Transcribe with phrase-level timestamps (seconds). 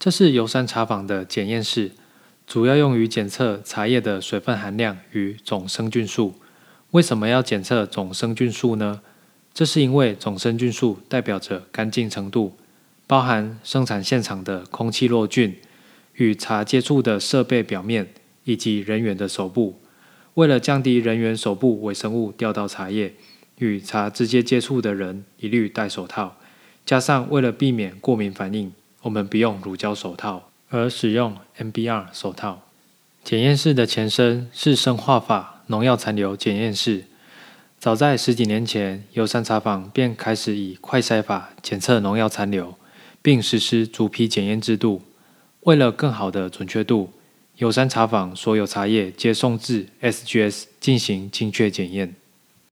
[0.00, 1.90] 这是游山茶坊的检验室，
[2.46, 6.36] 主要用于检测茶叶的水分含量与总生菌数。
[6.92, 9.02] 为什么要检测总生菌数呢？
[9.52, 12.56] 这是因为总生菌数代表着干净程度，
[13.06, 15.54] 包含生产现场的空气落菌、
[16.14, 18.08] 与茶接触的设备表面
[18.44, 19.82] 以及人员的手部。
[20.32, 23.12] 为了降低人员手部微生物掉到茶叶，
[23.58, 26.38] 与茶直接接触的人一律戴手套。
[26.86, 28.72] 加上为了避免过敏反应，
[29.02, 32.62] 我们不用乳胶手套，而使用 MBR 手套。
[33.24, 37.04] 检验室的前身是生化法农药残留检验室。
[37.78, 42.74] 早在十几年前，游山茶坊便开始以快筛法检测农药残留，
[43.22, 45.02] 并实施逐批检验制度。
[45.60, 47.10] 为了更好的准确度，
[47.56, 52.14] 游山茶坊所有茶叶皆送至 SGS 进行精确检验。